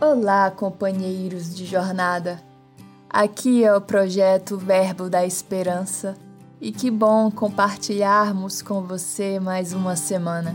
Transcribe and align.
Olá, 0.00 0.48
companheiros 0.48 1.52
de 1.52 1.66
jornada. 1.66 2.40
Aqui 3.10 3.64
é 3.64 3.74
o 3.74 3.80
projeto 3.80 4.56
Verbo 4.56 5.10
da 5.10 5.26
Esperança 5.26 6.16
e 6.60 6.70
que 6.70 6.88
bom 6.88 7.28
compartilharmos 7.32 8.62
com 8.62 8.82
você 8.82 9.40
mais 9.40 9.72
uma 9.72 9.96
semana. 9.96 10.54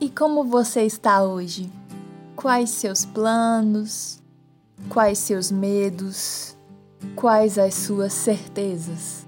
E 0.00 0.10
como 0.10 0.42
você 0.42 0.82
está 0.82 1.22
hoje? 1.22 1.70
Quais 2.34 2.70
seus 2.70 3.04
planos? 3.04 4.20
Quais 4.88 5.20
seus 5.20 5.52
medos? 5.52 6.56
Quais 7.14 7.56
as 7.56 7.74
suas 7.74 8.12
certezas? 8.12 9.24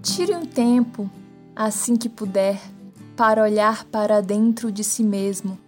Tire 0.00 0.36
um 0.36 0.46
tempo, 0.46 1.10
assim 1.56 1.96
que 1.96 2.08
puder, 2.08 2.60
para 3.16 3.42
olhar 3.42 3.84
para 3.86 4.20
dentro 4.20 4.70
de 4.70 4.84
si 4.84 5.02
mesmo, 5.02 5.58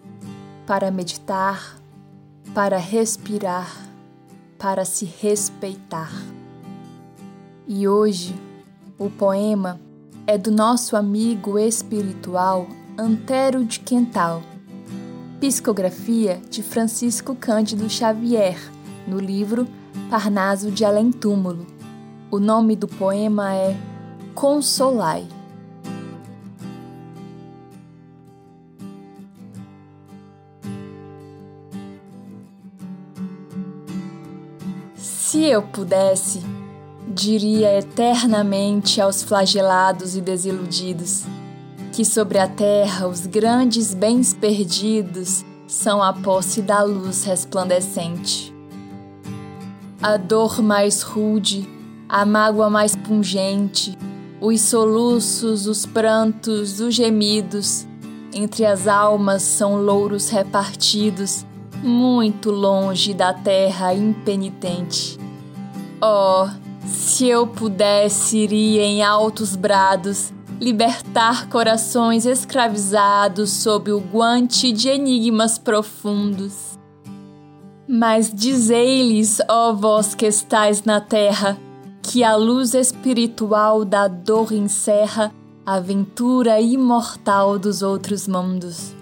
para 0.64 0.88
meditar 0.88 1.81
para 2.54 2.76
respirar, 2.76 3.70
para 4.58 4.84
se 4.84 5.06
respeitar. 5.06 6.12
E 7.66 7.88
hoje, 7.88 8.34
o 8.98 9.08
poema 9.08 9.80
é 10.26 10.36
do 10.36 10.50
nosso 10.50 10.94
amigo 10.94 11.58
espiritual 11.58 12.66
Antero 12.98 13.64
de 13.64 13.80
Quental, 13.80 14.42
psicografia 15.40 16.40
de 16.50 16.62
Francisco 16.62 17.34
Cândido 17.34 17.88
Xavier, 17.88 18.58
no 19.08 19.18
livro 19.18 19.66
Parnaso 20.10 20.70
de 20.70 20.84
Além 20.84 21.10
Túmulo. 21.10 21.66
O 22.30 22.38
nome 22.38 22.76
do 22.76 22.86
poema 22.86 23.54
é 23.54 23.74
Consolai. 24.34 25.26
Se 35.32 35.44
eu 35.44 35.62
pudesse, 35.62 36.42
diria 37.08 37.78
eternamente 37.78 39.00
aos 39.00 39.22
flagelados 39.22 40.14
e 40.14 40.20
desiludidos 40.20 41.24
que 41.90 42.04
sobre 42.04 42.36
a 42.36 42.46
terra 42.46 43.08
os 43.08 43.24
grandes 43.24 43.94
bens 43.94 44.34
perdidos 44.34 45.42
são 45.66 46.02
a 46.02 46.12
posse 46.12 46.60
da 46.60 46.82
luz 46.82 47.24
resplandecente. 47.24 48.54
A 50.02 50.18
dor 50.18 50.60
mais 50.60 51.00
rude, 51.00 51.66
a 52.06 52.26
mágoa 52.26 52.68
mais 52.68 52.94
pungente, 52.94 53.96
os 54.38 54.60
soluços, 54.60 55.66
os 55.66 55.86
prantos, 55.86 56.78
os 56.78 56.94
gemidos, 56.94 57.86
entre 58.34 58.66
as 58.66 58.86
almas 58.86 59.40
são 59.40 59.76
louros 59.76 60.28
repartidos, 60.28 61.46
muito 61.82 62.50
longe 62.50 63.12
da 63.12 63.34
terra 63.34 63.92
impenitente. 63.92 65.18
Oh, 66.00 66.48
se 66.86 67.26
eu 67.26 67.46
pudesse 67.46 68.38
iria 68.38 68.84
em 68.84 69.02
altos 69.02 69.56
brados 69.56 70.32
libertar 70.60 71.48
corações 71.48 72.24
escravizados 72.24 73.50
sob 73.50 73.90
o 73.90 73.98
guante 73.98 74.70
de 74.70 74.88
enigmas 74.88 75.58
profundos. 75.58 76.78
Mas 77.88 78.32
dizei-lhes, 78.32 79.40
ó 79.48 79.72
vós 79.72 80.14
que 80.14 80.24
estais 80.24 80.84
na 80.84 81.00
terra, 81.00 81.58
que 82.00 82.22
a 82.22 82.36
luz 82.36 82.74
espiritual 82.74 83.84
da 83.84 84.06
dor 84.06 84.52
encerra 84.52 85.32
a 85.66 85.74
aventura 85.74 86.60
imortal 86.60 87.58
dos 87.58 87.82
outros 87.82 88.28
mundos. 88.28 88.94